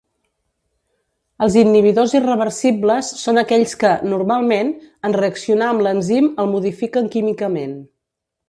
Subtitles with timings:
[1.47, 4.73] Els inhibidors irreversibles són aquells que, normalment,
[5.11, 7.79] en reaccionar amb l'enzim el modifiquen químicament.